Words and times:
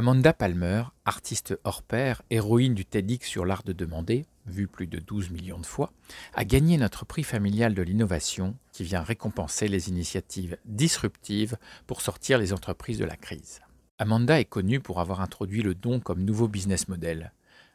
Amanda 0.00 0.32
Palmer, 0.32 0.84
artiste 1.04 1.58
hors 1.62 1.82
pair, 1.82 2.22
héroïne 2.30 2.72
du 2.72 2.86
TEDx 2.86 3.28
sur 3.28 3.44
l'art 3.44 3.64
de 3.64 3.74
demander, 3.74 4.24
vu 4.46 4.66
plus 4.66 4.86
de 4.86 4.98
12 4.98 5.28
millions 5.28 5.58
de 5.58 5.66
fois, 5.66 5.92
a 6.32 6.46
gagné 6.46 6.78
notre 6.78 7.04
prix 7.04 7.22
familial 7.22 7.74
de 7.74 7.82
l'innovation 7.82 8.56
qui 8.72 8.82
vient 8.82 9.02
récompenser 9.02 9.68
les 9.68 9.90
initiatives 9.90 10.56
disruptives 10.64 11.58
pour 11.86 12.00
sortir 12.00 12.38
les 12.38 12.54
entreprises 12.54 12.96
de 12.96 13.04
la 13.04 13.16
crise. 13.16 13.60
Amanda 13.98 14.40
est 14.40 14.46
connue 14.46 14.80
pour 14.80 15.00
avoir 15.00 15.20
introduit 15.20 15.60
le 15.60 15.74
don 15.74 16.00
comme 16.00 16.24
nouveau 16.24 16.48
business 16.48 16.88
model. 16.88 17.34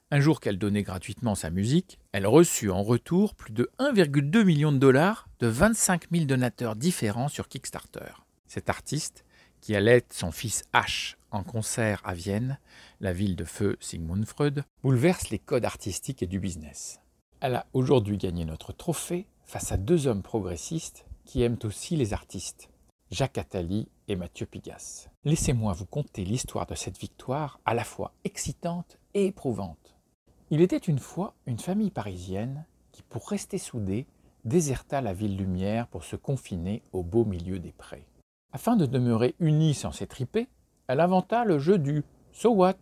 Un 0.10 0.20
jour 0.20 0.40
qu'elle 0.40 0.58
donnait 0.58 0.82
gratuitement 0.82 1.36
sa 1.36 1.52
musique, 1.52 2.00
elle 2.12 2.26
reçut 2.26 2.72
en 2.72 2.82
retour 2.82 3.36
plus 3.36 3.54
de 3.54 3.70
1,2 3.78 4.44
million 4.44 4.72
de 4.72 4.80
dollars 4.80 5.30
de 5.42 5.46
25 5.46 6.06
000 6.12 6.26
donateurs 6.26 6.76
différents 6.76 7.30
sur 7.30 7.48
Kickstarter. 7.48 8.14
Cet 8.48 8.72
artiste, 8.72 9.26
qui 9.66 9.76
allait 9.76 10.06
son 10.12 10.30
fils 10.30 10.64
H 10.76 11.16
en 11.32 11.42
concert 11.42 12.00
à 12.06 12.14
Vienne, 12.14 12.60
la 13.00 13.14
ville 13.14 13.36
de 13.36 13.46
feu 13.46 13.78
Sigmund 13.80 14.24
Freud, 14.24 14.64
bouleverse 14.84 15.32
les 15.32 15.40
codes 15.40 15.66
artistiques 15.66 16.22
et 16.22 16.28
du 16.28 16.40
business. 16.40 17.00
Elle 17.40 17.56
a 17.56 17.66
aujourd'hui 17.74 18.20
gagné 18.20 18.46
notre 18.46 18.74
trophée 18.74 19.26
face 19.44 19.72
à 19.72 19.78
deux 19.78 20.06
hommes 20.06 20.22
progressistes 20.22 21.08
qui 21.24 21.42
aiment 21.42 21.58
aussi 21.64 21.96
les 21.96 22.14
artistes, 22.14 22.70
Jacques 23.10 23.40
Attali 23.40 23.90
et 24.08 24.16
Mathieu 24.16 24.46
Pigasse. 24.46 25.10
Laissez-moi 25.24 25.74
vous 25.74 25.88
conter 25.88 26.24
l'histoire 26.26 26.68
de 26.68 26.76
cette 26.76 27.00
victoire 27.00 27.60
à 27.66 27.74
la 27.74 27.84
fois 27.84 28.14
excitante 28.24 29.00
et 29.16 29.26
éprouvante. 29.26 29.96
Il 30.52 30.62
était 30.62 30.78
une 30.78 31.00
fois 31.00 31.34
une 31.48 31.58
famille 31.58 31.90
parisienne 31.90 32.66
qui, 32.92 33.02
pour 33.02 33.28
rester 33.28 33.58
soudée, 33.58 34.06
déserta 34.44 35.02
la 35.02 35.14
ville 35.14 35.36
lumière 35.36 35.88
pour 35.88 36.04
se 36.04 36.16
confiner 36.16 36.84
au 36.92 37.02
beau 37.02 37.26
milieu 37.26 37.58
des 37.58 37.72
prés. 37.72 38.06
Afin 38.56 38.78
de 38.78 38.86
demeurer 38.86 39.36
unis 39.40 39.74
sans 39.74 39.92
s'étriper, 39.92 40.48
elle 40.88 41.02
inventa 41.02 41.44
le 41.44 41.60
jeu 41.60 41.78
du 41.78 42.06
So 42.32 42.52
what 42.52 42.78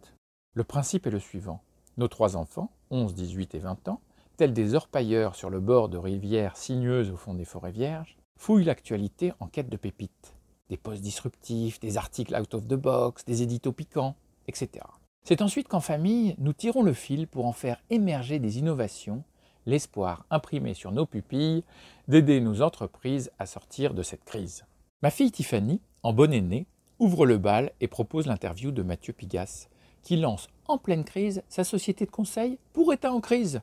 Le 0.53 0.63
principe 0.63 1.07
est 1.07 1.09
le 1.09 1.19
suivant. 1.19 1.63
Nos 1.97 2.07
trois 2.07 2.37
enfants, 2.37 2.69
11, 2.91 3.15
18 3.15 3.55
et 3.55 3.57
20 3.57 3.87
ans, 3.87 3.99
tels 4.37 4.53
des 4.53 4.75
orpailleurs 4.75 5.33
sur 5.33 5.49
le 5.49 5.59
bord 5.59 5.89
de 5.89 5.97
rivières 5.97 6.57
sinueuses 6.57 7.09
au 7.09 7.15
fond 7.15 7.33
des 7.33 7.43
forêts 7.43 7.71
vierges, 7.71 8.17
fouillent 8.37 8.65
l'actualité 8.65 9.33
en 9.39 9.47
quête 9.47 9.67
de 9.67 9.75
pépites. 9.75 10.35
Des 10.69 10.77
posts 10.77 11.01
disruptifs, 11.01 11.79
des 11.79 11.97
articles 11.97 12.39
out 12.39 12.53
of 12.53 12.67
the 12.67 12.75
box, 12.75 13.25
des 13.25 13.41
éditos 13.41 13.71
piquants, 13.71 14.15
etc. 14.47 14.85
C'est 15.23 15.41
ensuite 15.41 15.69
qu'en 15.69 15.79
famille, 15.79 16.35
nous 16.37 16.53
tirons 16.53 16.83
le 16.83 16.93
fil 16.93 17.25
pour 17.27 17.47
en 17.47 17.51
faire 17.51 17.81
émerger 17.89 18.37
des 18.37 18.59
innovations, 18.59 19.23
l'espoir 19.65 20.27
imprimé 20.29 20.75
sur 20.75 20.91
nos 20.91 21.07
pupilles 21.07 21.63
d'aider 22.07 22.41
nos 22.41 22.61
entreprises 22.61 23.31
à 23.39 23.47
sortir 23.47 23.95
de 23.95 24.03
cette 24.03 24.23
crise. 24.23 24.65
Ma 25.03 25.09
fille 25.09 25.33
Tiffany, 25.33 25.81
en 26.01 26.13
bonne 26.13 26.31
aînée, 26.31 26.65
ouvre 26.97 27.25
le 27.25 27.37
bal 27.37 27.73
et 27.81 27.89
propose 27.89 28.25
l'interview 28.25 28.71
de 28.71 28.83
Mathieu 28.83 29.11
Pigasse, 29.11 29.67
qui 30.01 30.15
lance 30.15 30.47
en 30.69 30.77
pleine 30.77 31.03
crise 31.03 31.43
sa 31.49 31.65
société 31.65 32.05
de 32.05 32.09
conseil 32.09 32.57
pour 32.71 32.93
État 32.93 33.11
en 33.11 33.19
crise. 33.19 33.59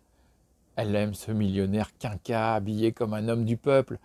Elle 0.77 0.95
aime 0.95 1.15
ce 1.15 1.33
millionnaire 1.33 1.97
quinca, 1.97 2.53
habillé 2.53 2.93
comme 2.93 3.15
un 3.15 3.27
homme 3.29 3.47
du 3.47 3.57
peuple. 3.57 3.99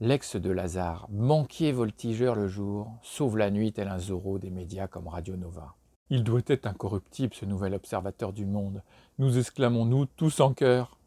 L'ex 0.00 0.34
de 0.34 0.50
Lazare, 0.50 1.06
banquier 1.08 1.70
voltigeur 1.70 2.34
le 2.34 2.48
jour, 2.48 2.90
sauve 3.00 3.38
la 3.38 3.52
nuit 3.52 3.72
tel 3.72 3.86
un 3.86 4.00
Zorro 4.00 4.40
des 4.40 4.50
médias 4.50 4.88
comme 4.88 5.06
Radio 5.06 5.36
Nova. 5.36 5.76
Il 6.10 6.24
doit 6.24 6.40
être 6.48 6.66
incorruptible, 6.66 7.32
ce 7.32 7.44
nouvel 7.44 7.74
observateur 7.74 8.32
du 8.32 8.44
monde. 8.44 8.82
Nous 9.20 9.38
exclamons-nous 9.38 10.06
tous 10.06 10.40
en 10.40 10.52
chœur. 10.52 10.98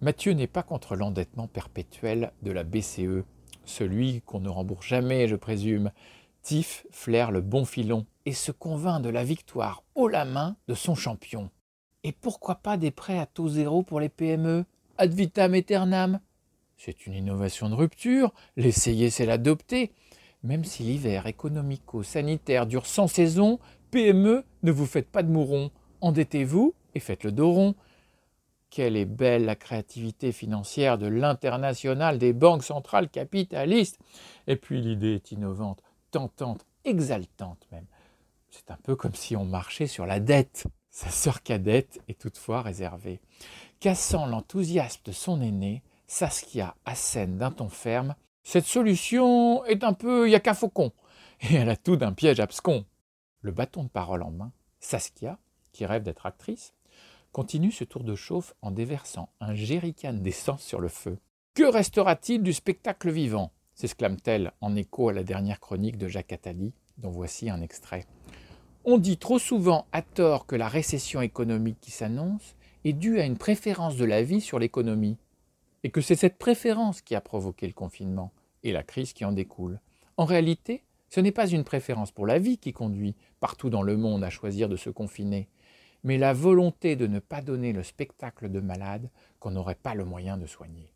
Mathieu 0.00 0.32
n'est 0.32 0.48
pas 0.48 0.64
contre 0.64 0.96
l'endettement 0.96 1.46
perpétuel 1.46 2.32
de 2.42 2.50
la 2.50 2.64
BCE, 2.64 3.22
celui 3.64 4.22
qu'on 4.22 4.40
ne 4.40 4.48
rembourse 4.48 4.86
jamais, 4.86 5.28
je 5.28 5.36
présume, 5.36 5.90
Tiff 6.42 6.86
flaire 6.90 7.30
le 7.30 7.40
bon 7.40 7.64
filon 7.64 8.06
et 8.24 8.32
se 8.32 8.50
convainc 8.50 9.02
de 9.02 9.10
la 9.10 9.24
victoire 9.24 9.82
haut 9.94 10.08
la 10.08 10.24
main 10.24 10.56
de 10.68 10.74
son 10.74 10.94
champion. 10.94 11.50
Et 12.02 12.12
pourquoi 12.12 12.56
pas 12.56 12.76
des 12.76 12.90
prêts 12.90 13.18
à 13.18 13.26
taux 13.26 13.48
zéro 13.48 13.82
pour 13.82 14.00
les 14.00 14.08
PME 14.08 14.64
Ad 14.96 15.12
vitam 15.12 15.54
aeternam 15.54 16.20
C'est 16.76 17.06
une 17.06 17.14
innovation 17.14 17.68
de 17.68 17.74
rupture, 17.74 18.32
l'essayer 18.56 19.10
c'est 19.10 19.26
l'adopter. 19.26 19.92
Même 20.42 20.64
si 20.64 20.82
l'hiver 20.82 21.26
économico-sanitaire 21.26 22.66
dure 22.66 22.86
sans 22.86 23.06
saison, 23.06 23.58
PME, 23.90 24.44
ne 24.62 24.72
vous 24.72 24.86
faites 24.86 25.10
pas 25.10 25.22
de 25.22 25.30
mourons. 25.30 25.70
Endettez-vous 26.00 26.74
et 26.94 27.00
faites 27.00 27.24
le 27.24 27.32
dos 27.32 27.52
rond. 27.52 27.74
Quelle 28.70 28.96
est 28.96 29.04
belle 29.04 29.44
la 29.44 29.56
créativité 29.56 30.32
financière 30.32 30.96
de 30.96 31.06
l'international 31.06 32.18
des 32.18 32.32
banques 32.32 32.62
centrales 32.62 33.08
capitalistes. 33.08 33.98
Et 34.46 34.56
puis 34.56 34.80
l'idée 34.80 35.14
est 35.14 35.32
innovante 35.32 35.82
tentante, 36.10 36.66
exaltante 36.84 37.66
même. 37.72 37.86
C'est 38.50 38.70
un 38.70 38.78
peu 38.82 38.96
comme 38.96 39.14
si 39.14 39.36
on 39.36 39.44
marchait 39.44 39.86
sur 39.86 40.06
la 40.06 40.20
dette. 40.20 40.66
Sa 40.90 41.10
sœur 41.10 41.42
cadette 41.42 42.00
est 42.08 42.20
toutefois 42.20 42.62
réservée. 42.62 43.20
Cassant 43.78 44.26
l'enthousiasme 44.26 45.02
de 45.04 45.12
son 45.12 45.40
aîné, 45.40 45.82
Saskia 46.06 46.74
assène 46.84 47.38
d'un 47.38 47.52
ton 47.52 47.68
ferme 47.68 48.16
Cette 48.42 48.66
solution 48.66 49.64
est 49.66 49.84
un 49.84 49.92
peu 49.92 50.28
yaka 50.28 50.54
faucon, 50.54 50.92
et 51.40 51.54
elle 51.54 51.70
a 51.70 51.76
tout 51.76 51.96
d'un 51.96 52.12
piège 52.12 52.40
abscon. 52.40 52.84
Le 53.40 53.52
bâton 53.52 53.84
de 53.84 53.88
parole 53.88 54.22
en 54.22 54.32
main, 54.32 54.52
Saskia, 54.80 55.38
qui 55.72 55.86
rêve 55.86 56.02
d'être 56.02 56.26
actrice, 56.26 56.74
continue 57.32 57.72
ce 57.72 57.84
tour 57.84 58.04
de 58.04 58.14
chauffe 58.14 58.54
en 58.62 58.70
déversant 58.70 59.30
un 59.40 59.54
jerrycan 59.54 60.14
d'essence 60.14 60.62
sur 60.62 60.80
le 60.80 60.88
feu. 60.88 61.18
Que 61.54 61.64
restera-t-il 61.64 62.42
du 62.42 62.52
spectacle 62.52 63.10
vivant? 63.10 63.52
s'exclame-t-elle 63.74 64.52
en 64.60 64.76
écho 64.76 65.08
à 65.08 65.12
la 65.14 65.24
dernière 65.24 65.58
chronique 65.58 65.96
de 65.96 66.06
Jacques 66.06 66.32
Attali, 66.32 66.74
dont 66.98 67.10
voici 67.10 67.48
un 67.48 67.62
extrait. 67.62 68.04
On 68.84 68.98
dit 68.98 69.16
trop 69.16 69.38
souvent 69.38 69.86
à 69.92 70.02
tort 70.02 70.46
que 70.46 70.56
la 70.56 70.68
récession 70.68 71.22
économique 71.22 71.80
qui 71.80 71.90
s'annonce 71.90 72.56
est 72.84 72.92
due 72.92 73.20
à 73.20 73.24
une 73.24 73.38
préférence 73.38 73.96
de 73.96 74.04
la 74.04 74.22
vie 74.22 74.40
sur 74.40 74.58
l'économie, 74.58 75.16
et 75.82 75.90
que 75.90 76.02
c'est 76.02 76.14
cette 76.14 76.36
préférence 76.36 77.00
qui 77.00 77.14
a 77.14 77.22
provoqué 77.22 77.66
le 77.66 77.72
confinement 77.72 78.32
et 78.62 78.72
la 78.72 78.82
crise 78.82 79.14
qui 79.14 79.24
en 79.24 79.32
découle. 79.32 79.80
En 80.18 80.26
réalité, 80.26 80.84
ce 81.08 81.20
n'est 81.20 81.32
pas 81.32 81.48
une 81.48 81.64
préférence 81.64 82.10
pour 82.10 82.26
la 82.26 82.38
vie 82.38 82.58
qui 82.58 82.72
conduit 82.72 83.16
partout 83.40 83.70
dans 83.70 83.82
le 83.82 83.96
monde 83.96 84.22
à 84.24 84.30
choisir 84.30 84.68
de 84.68 84.76
se 84.76 84.90
confiner, 84.90 85.48
mais 86.04 86.18
la 86.18 86.32
volonté 86.32 86.96
de 86.96 87.06
ne 87.06 87.18
pas 87.18 87.42
donner 87.42 87.72
le 87.72 87.82
spectacle 87.82 88.50
de 88.50 88.60
malade 88.60 89.10
qu'on 89.38 89.50
n'aurait 89.50 89.74
pas 89.74 89.94
le 89.94 90.04
moyen 90.04 90.36
de 90.36 90.46
soigner. 90.46 90.92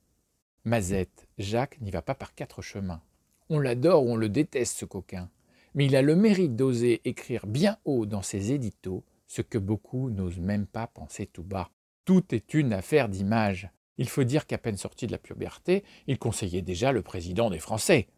Mazette, 0.65 1.29
Jacques 1.39 1.81
n'y 1.81 1.91
va 1.91 2.03
pas 2.03 2.15
par 2.15 2.35
quatre 2.35 2.63
chemins. 2.63 3.03
On 3.51 3.59
l'adore 3.59 4.05
ou 4.05 4.13
on 4.13 4.17
le 4.17 4.29
déteste, 4.29 4.79
ce 4.79 4.85
coquin. 4.85 5.29
Mais 5.75 5.87
il 5.87 5.97
a 5.97 6.03
le 6.03 6.17
mérite 6.17 6.57
d'oser 6.57 7.03
écrire 7.05 7.47
bien 7.47 7.79
haut 7.85 8.07
dans 8.07 8.23
ses 8.23 8.53
éditos 8.53 9.05
ce 9.27 9.43
que 9.43 9.59
beaucoup 9.59 10.11
n'osent 10.11 10.39
même 10.39 10.67
pas 10.67 10.87
penser 10.87 11.27
tout 11.27 11.43
bas. 11.43 11.71
Tout 12.05 12.35
est 12.35 12.55
une 12.55 12.73
affaire 12.73 13.09
d'image. 13.09 13.69
Il 13.99 14.09
faut 14.09 14.25
dire 14.25 14.47
qu'à 14.47 14.59
peine 14.59 14.77
sorti 14.77 15.07
de 15.07 15.13
la 15.13 15.19
puberté, 15.19 15.85
il 16.07 16.19
conseillait 16.19 16.63
déjà 16.63 16.93
le 16.93 17.03
président 17.03 17.51
des 17.51 17.59
Français. 17.59 18.09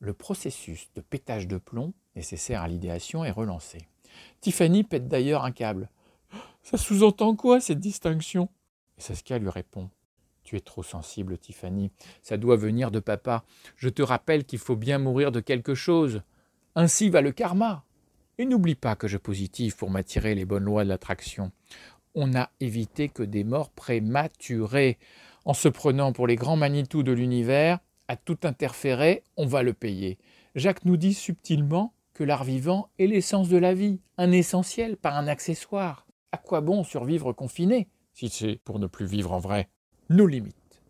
Le 0.00 0.14
processus 0.14 0.90
de 0.94 1.00
pétage 1.00 1.46
de 1.46 1.58
plomb 1.58 1.92
nécessaire 2.16 2.62
à 2.62 2.68
l'idéation 2.68 3.24
est 3.24 3.30
relancé. 3.30 3.78
Tiffany 4.40 4.84
pète 4.84 5.08
d'ailleurs 5.08 5.44
un 5.44 5.52
câble. 5.52 5.88
Ça 6.64 6.76
sous-entend 6.76 7.36
quoi 7.36 7.60
cette 7.60 7.78
distinction? 7.78 8.48
Et 8.98 9.00
Saskia 9.00 9.38
lui 9.38 9.50
répond 9.50 9.90
tu 10.44 10.56
es 10.56 10.60
trop 10.60 10.82
sensible, 10.82 11.38
Tiffany. 11.38 11.90
Ça 12.22 12.36
doit 12.36 12.56
venir 12.56 12.90
de 12.90 13.00
papa. 13.00 13.44
Je 13.76 13.88
te 13.88 14.02
rappelle 14.02 14.44
qu'il 14.44 14.58
faut 14.58 14.76
bien 14.76 14.98
mourir 14.98 15.32
de 15.32 15.40
quelque 15.40 15.74
chose. 15.74 16.22
Ainsi 16.74 17.08
va 17.08 17.22
le 17.22 17.32
karma. 17.32 17.84
Et 18.36 18.44
n'oublie 18.44 18.74
pas 18.74 18.94
que 18.94 19.08
je 19.08 19.16
positive 19.16 19.74
pour 19.76 19.90
m'attirer 19.90 20.34
les 20.34 20.44
bonnes 20.44 20.64
lois 20.64 20.84
de 20.84 20.90
l'attraction. 20.90 21.50
On 22.14 22.26
n'a 22.26 22.50
évité 22.60 23.08
que 23.08 23.22
des 23.22 23.42
morts 23.42 23.70
prématurées. 23.70 24.98
En 25.46 25.54
se 25.54 25.68
prenant 25.68 26.12
pour 26.12 26.26
les 26.26 26.36
grands 26.36 26.56
Manitou 26.56 27.02
de 27.02 27.12
l'univers, 27.12 27.78
à 28.08 28.16
tout 28.16 28.38
interférer, 28.44 29.22
on 29.36 29.46
va 29.46 29.62
le 29.62 29.72
payer. 29.72 30.18
Jacques 30.54 30.84
nous 30.84 30.96
dit 30.96 31.14
subtilement 31.14 31.94
que 32.12 32.22
l'art 32.22 32.44
vivant 32.44 32.90
est 32.98 33.06
l'essence 33.06 33.48
de 33.48 33.56
la 33.56 33.74
vie, 33.74 34.00
un 34.18 34.30
essentiel, 34.30 34.96
pas 34.96 35.12
un 35.12 35.26
accessoire. 35.26 36.03
À 36.34 36.36
quoi 36.36 36.60
bon 36.60 36.82
survivre 36.82 37.32
confiné, 37.32 37.86
si 38.12 38.28
c'est 38.28 38.60
pour 38.64 38.80
ne 38.80 38.88
plus 38.88 39.06
vivre 39.06 39.30
en 39.30 39.38
vrai? 39.38 39.68
Nos 40.10 40.26
limites. 40.26 40.82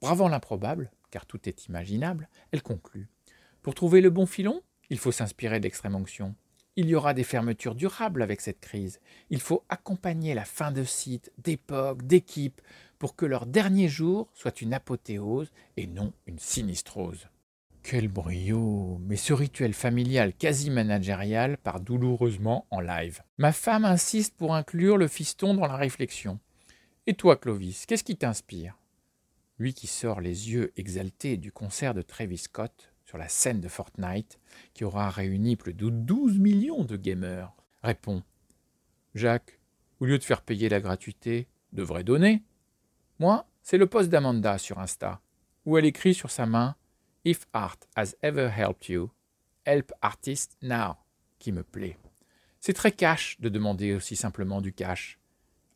Bravant 0.00 0.28
l'improbable, 0.28 0.92
car 1.10 1.26
tout 1.26 1.48
est 1.48 1.66
imaginable, 1.66 2.28
elle 2.52 2.62
conclut. 2.62 3.08
Pour 3.62 3.74
trouver 3.74 4.00
le 4.00 4.10
bon 4.10 4.26
filon, 4.26 4.62
il 4.90 4.98
faut 4.98 5.10
s'inspirer 5.10 5.58
d'extrême 5.58 5.96
onction. 5.96 6.36
Il 6.76 6.86
y 6.86 6.94
aura 6.94 7.14
des 7.14 7.24
fermetures 7.24 7.74
durables 7.74 8.22
avec 8.22 8.40
cette 8.40 8.60
crise. 8.60 9.00
Il 9.28 9.40
faut 9.40 9.64
accompagner 9.68 10.34
la 10.34 10.44
fin 10.44 10.70
de 10.70 10.84
sites, 10.84 11.32
d'époques, 11.36 12.04
d'équipes, 12.04 12.60
pour 13.00 13.16
que 13.16 13.26
leur 13.26 13.46
dernier 13.46 13.88
jour 13.88 14.30
soit 14.34 14.60
une 14.60 14.72
apothéose 14.72 15.50
et 15.76 15.88
non 15.88 16.12
une 16.28 16.38
sinistrose. 16.38 17.26
Quel 17.82 18.08
brio 18.08 18.98
Mais 19.02 19.16
ce 19.16 19.32
rituel 19.32 19.74
familial 19.74 20.34
quasi 20.34 20.70
managérial 20.70 21.58
part 21.58 21.80
douloureusement 21.80 22.66
en 22.70 22.80
live. 22.80 23.22
Ma 23.38 23.52
femme 23.52 23.84
insiste 23.84 24.36
pour 24.36 24.54
inclure 24.54 24.96
le 24.96 25.08
fiston 25.08 25.54
dans 25.54 25.66
la 25.66 25.76
réflexion. 25.76 26.38
Et 27.08 27.14
toi, 27.14 27.36
Clovis, 27.36 27.84
qu'est-ce 27.86 28.04
qui 28.04 28.16
t'inspire? 28.16 28.78
Lui 29.58 29.74
qui 29.74 29.88
sort 29.88 30.20
les 30.20 30.50
yeux 30.50 30.72
exaltés 30.76 31.36
du 31.36 31.50
concert 31.50 31.92
de 31.92 32.02
Travis 32.02 32.38
Scott 32.38 32.92
sur 33.04 33.18
la 33.18 33.28
scène 33.28 33.60
de 33.60 33.68
Fortnite, 33.68 34.38
qui 34.74 34.84
aura 34.84 35.10
réuni 35.10 35.56
plus 35.56 35.74
de 35.74 35.90
12 35.90 36.38
millions 36.38 36.84
de 36.84 36.96
gamers, 36.96 37.52
répond 37.82 38.22
Jacques, 39.14 39.58
au 40.00 40.06
lieu 40.06 40.18
de 40.18 40.24
faire 40.24 40.42
payer 40.42 40.68
la 40.68 40.80
gratuité, 40.80 41.48
devrait 41.72 42.04
donner. 42.04 42.42
Moi, 43.18 43.46
c'est 43.62 43.76
le 43.76 43.86
post 43.86 44.08
d'Amanda 44.08 44.56
sur 44.56 44.78
Insta, 44.78 45.20
où 45.66 45.76
elle 45.76 45.84
écrit 45.84 46.14
sur 46.14 46.30
sa 46.30 46.46
main 46.46 46.76
If 47.24 47.46
art 47.52 47.86
has 47.94 48.16
ever 48.22 48.48
helped 48.48 48.88
you, 48.88 49.12
help 49.64 49.92
artist 50.02 50.56
now, 50.60 50.96
qui 51.38 51.52
me 51.52 51.62
plaît. 51.62 51.96
C'est 52.58 52.72
très 52.72 52.90
cash 52.90 53.40
de 53.40 53.48
demander 53.48 53.94
aussi 53.94 54.16
simplement 54.16 54.60
du 54.60 54.72
cash. 54.72 55.20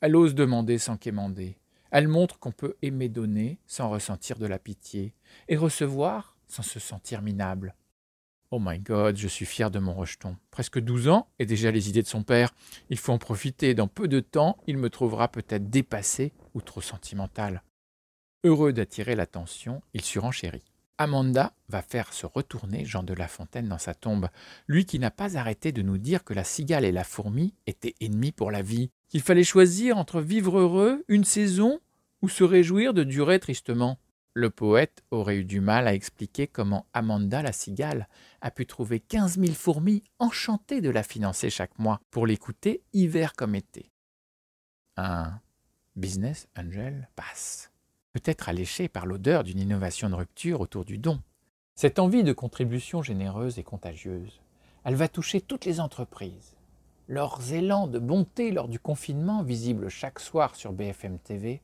Elle 0.00 0.16
ose 0.16 0.34
demander 0.34 0.78
sans 0.78 0.96
quémander. 0.96 1.56
Elle 1.92 2.08
montre 2.08 2.40
qu'on 2.40 2.50
peut 2.50 2.74
aimer 2.82 3.08
donner 3.08 3.58
sans 3.66 3.88
ressentir 3.90 4.38
de 4.38 4.46
la 4.46 4.58
pitié, 4.58 5.14
et 5.46 5.56
recevoir 5.56 6.36
sans 6.48 6.64
se 6.64 6.80
sentir 6.80 7.22
minable. 7.22 7.76
Oh 8.50 8.58
my 8.60 8.80
god, 8.80 9.16
je 9.16 9.28
suis 9.28 9.46
fier 9.46 9.70
de 9.70 9.78
mon 9.78 9.94
rejeton. 9.94 10.36
Presque 10.50 10.80
douze 10.80 11.08
ans 11.08 11.28
et 11.38 11.46
déjà 11.46 11.70
les 11.70 11.88
idées 11.88 12.02
de 12.02 12.08
son 12.08 12.24
père. 12.24 12.54
Il 12.90 12.98
faut 12.98 13.12
en 13.12 13.18
profiter. 13.18 13.74
Dans 13.74 13.88
peu 13.88 14.08
de 14.08 14.18
temps, 14.18 14.56
il 14.66 14.78
me 14.78 14.90
trouvera 14.90 15.28
peut-être 15.28 15.70
dépassé 15.70 16.32
ou 16.54 16.60
trop 16.60 16.80
sentimental. 16.80 17.62
Heureux 18.42 18.72
d'attirer 18.72 19.14
l'attention, 19.14 19.82
il 19.94 20.02
surenchérit. 20.02 20.64
Amanda 20.98 21.52
va 21.68 21.82
faire 21.82 22.12
se 22.12 22.26
retourner 22.26 22.84
Jean 22.84 23.02
de 23.02 23.14
La 23.14 23.28
Fontaine 23.28 23.68
dans 23.68 23.78
sa 23.78 23.94
tombe, 23.94 24.28
lui 24.66 24.86
qui 24.86 24.98
n'a 24.98 25.10
pas 25.10 25.36
arrêté 25.36 25.72
de 25.72 25.82
nous 25.82 25.98
dire 25.98 26.24
que 26.24 26.34
la 26.34 26.44
cigale 26.44 26.84
et 26.84 26.92
la 26.92 27.04
fourmi 27.04 27.54
étaient 27.66 27.94
ennemis 28.00 28.32
pour 28.32 28.50
la 28.50 28.62
vie, 28.62 28.90
qu'il 29.08 29.20
fallait 29.20 29.44
choisir 29.44 29.98
entre 29.98 30.20
vivre 30.20 30.58
heureux 30.58 31.04
une 31.08 31.24
saison 31.24 31.80
ou 32.22 32.28
se 32.28 32.44
réjouir 32.44 32.94
de 32.94 33.04
durer 33.04 33.38
tristement. 33.38 33.98
Le 34.32 34.50
poète 34.50 35.02
aurait 35.10 35.38
eu 35.38 35.44
du 35.44 35.60
mal 35.60 35.88
à 35.88 35.94
expliquer 35.94 36.46
comment 36.46 36.86
Amanda 36.92 37.42
la 37.42 37.52
cigale 37.52 38.08
a 38.40 38.50
pu 38.50 38.66
trouver 38.66 39.00
quinze 39.00 39.38
mille 39.38 39.54
fourmis 39.54 40.02
enchantées 40.18 40.80
de 40.80 40.90
la 40.90 41.02
financer 41.02 41.48
chaque 41.48 41.78
mois 41.78 42.00
pour 42.10 42.26
l'écouter 42.26 42.82
hiver 42.92 43.34
comme 43.34 43.54
été. 43.54 43.90
Un 44.96 45.40
business 45.94 46.48
angel 46.56 47.08
passe, 47.16 47.65
peut-être 48.16 48.48
alléché 48.48 48.88
par 48.88 49.04
l'odeur 49.04 49.44
d'une 49.44 49.60
innovation 49.60 50.08
de 50.08 50.14
rupture 50.14 50.62
autour 50.62 50.86
du 50.86 50.96
don. 50.96 51.20
Cette 51.74 51.98
envie 51.98 52.24
de 52.24 52.32
contribution 52.32 53.02
généreuse 53.02 53.58
et 53.58 53.62
contagieuse. 53.62 54.40
Elle 54.84 54.94
va 54.94 55.06
toucher 55.06 55.42
toutes 55.42 55.66
les 55.66 55.80
entreprises. 55.80 56.56
Leurs 57.08 57.52
élans 57.52 57.86
de 57.86 57.98
bonté 57.98 58.52
lors 58.52 58.68
du 58.68 58.80
confinement, 58.80 59.42
visibles 59.42 59.90
chaque 59.90 60.18
soir 60.18 60.56
sur 60.56 60.72
BFM 60.72 61.18
TV, 61.18 61.60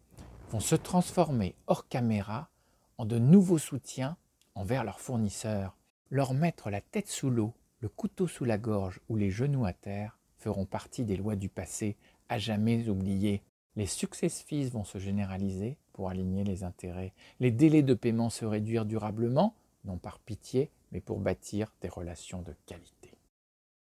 vont 0.51 0.61
se 0.61 0.75
transformer 0.75 1.55
hors 1.69 1.89
caméra 1.89 2.51
de 2.99 3.19
nouveaux 3.19 3.57
soutiens 3.57 4.19
envers 4.55 4.85
leurs 4.85 5.01
fournisseurs. 5.01 5.75
Leur 6.11 6.35
mettre 6.35 6.69
la 6.69 6.83
tête 6.83 7.09
sous 7.09 7.31
l'eau, 7.31 7.55
le 7.81 7.89
couteau 7.89 8.29
sous 8.29 8.45
la 8.45 8.59
gorge 8.59 9.01
ou 9.09 9.17
les 9.17 9.31
genoux 9.31 9.65
à 9.65 9.73
terre 9.73 10.19
feront 10.37 10.67
partie 10.67 11.05
des 11.05 11.17
lois 11.17 11.35
du 11.35 11.49
passé 11.49 11.97
à 12.29 12.39
jamais 12.39 12.91
oubliées. 12.91 13.43
Les 13.75 13.87
success 13.87 14.43
fees 14.43 14.69
vont 14.69 14.85
se 14.85 14.99
généraliser 14.99 15.79
pour 15.93 16.09
aligner 16.09 16.45
les 16.45 16.65
intérêts. 16.65 17.13
Les 17.41 17.51
délais 17.51 17.83
de 17.83 17.95
paiement 17.95 18.31
se 18.31 18.45
réduire 18.45 18.85
durablement, 18.85 19.55
non 19.85 19.99
par 19.99 20.19
pitié, 20.19 20.71
mais 20.91 21.01
pour 21.01 21.19
bâtir 21.19 21.73
des 21.81 21.89
relations 21.89 22.43
de 22.43 22.55
qualité. 22.67 23.13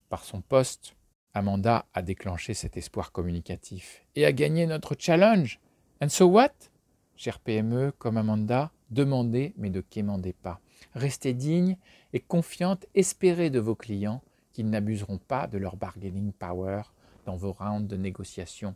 Par 0.09 0.24
son 0.24 0.42
poste, 0.42 0.95
Amanda 1.33 1.86
a 1.94 2.01
déclenché 2.01 2.53
cet 2.53 2.77
espoir 2.77 3.12
communicatif 3.12 4.06
et 4.15 4.25
a 4.25 4.31
gagné 4.31 4.65
notre 4.68 4.95
challenge. 4.97 5.59
And 6.01 6.09
so 6.09 6.25
what? 6.25 6.53
Cher 7.18 7.39
PME 7.39 7.92
comme 7.98 8.18
Amanda, 8.18 8.71
demandez 8.89 9.53
mais 9.57 9.69
ne 9.69 9.81
quémandez 9.81 10.33
pas. 10.33 10.59
Restez 10.94 11.33
digne 11.33 11.77
et 12.13 12.19
confiante, 12.19 12.86
espérez 12.94 13.50
de 13.50 13.59
vos 13.59 13.75
clients 13.75 14.21
qu'ils 14.53 14.69
n'abuseront 14.69 15.18
pas 15.18 15.48
de 15.48 15.57
leur 15.57 15.75
bargaining 15.75 16.31
power 16.31 16.83
dans 17.25 17.36
vos 17.36 17.51
rounds 17.51 17.88
de 17.88 17.98
négociation. 17.98 18.75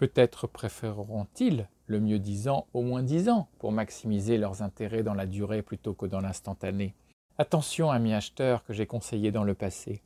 Peut-être 0.00 0.46
préféreront-ils 0.46 1.68
le 1.84 2.00
mieux 2.00 2.18
disant 2.18 2.66
au 2.72 2.80
moins 2.80 3.02
dix 3.02 3.28
ans 3.28 3.48
pour 3.58 3.70
maximiser 3.70 4.38
leurs 4.38 4.62
intérêts 4.62 5.02
dans 5.02 5.12
la 5.12 5.26
durée 5.26 5.60
plutôt 5.60 5.92
que 5.92 6.06
dans 6.06 6.20
l'instantané. 6.20 6.94
Attention, 7.36 7.90
amis 7.90 8.14
acheteurs 8.14 8.64
que 8.64 8.72
j'ai 8.72 8.86
conseillé 8.86 9.30
dans 9.30 9.44
le 9.44 9.52
passé. 9.52 10.00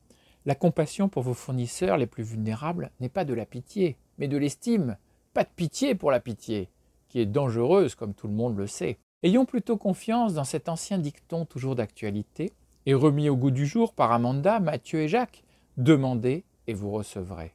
La 0.47 0.57
compassion 0.57 1.09
pour 1.09 1.23
vos 1.23 1.33
fournisseurs 1.33 1.97
les 1.97 2.09
plus 2.09 2.25
vulnérables 2.25 2.91
n'est 2.99 3.09
pas 3.09 3.25
de 3.25 3.35
la 3.35 3.47
pitié, 3.47 3.97
mais 4.19 4.27
de 4.27 4.37
l'estime. 4.37 4.97
Pas 5.33 5.45
de 5.45 5.51
pitié 5.55 5.95
pour 5.95 6.11
la 6.11 6.19
pitié, 6.19 6.71
qui 7.07 7.21
est 7.21 7.27
dangereuse 7.27 7.95
comme 7.95 8.15
tout 8.15 8.27
le 8.27 8.35
monde 8.35 8.59
le 8.59 8.67
sait. 8.67 8.99
Ayons 9.23 9.45
plutôt 9.45 9.77
confiance 9.77 10.35
dans 10.35 10.43
cet 10.43 10.69
ancien 10.69 10.99
dicton 10.99 11.45
toujours 11.45 11.77
d'actualité 11.77 12.53
et 12.85 12.95
remis 12.95 13.29
au 13.29 13.37
goût 13.37 13.53
du 13.53 13.65
jour 13.65 13.95
par 13.95 14.11
Amanda, 14.11 14.59
Mathieu 14.59 15.03
et 15.03 15.09
Jacques. 15.09 15.45
Demandez 15.77 16.43
et 16.67 16.75
vous 16.75 16.91
recevrez. 16.91 17.53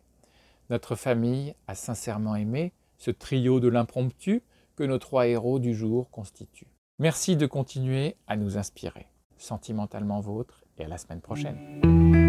Notre 0.69 0.95
famille 0.95 1.55
a 1.67 1.73
sincèrement 1.73 2.35
aimé 2.35 2.73
ce 2.97 3.09
trio 3.09 3.59
de 3.59 3.67
l'impromptu 3.67 4.43
que 4.75 4.83
nos 4.83 4.99
trois 4.99 5.27
héros 5.27 5.57
du 5.57 5.73
jour 5.73 6.11
constituent. 6.11 6.67
Merci 6.99 7.35
de 7.35 7.47
continuer 7.47 8.17
à 8.27 8.37
nous 8.37 8.57
inspirer. 8.57 9.07
Sentimentalement 9.37 10.19
vôtre 10.19 10.63
et 10.77 10.83
à 10.83 10.87
la 10.87 10.97
semaine 10.97 11.21
prochaine. 11.21 12.28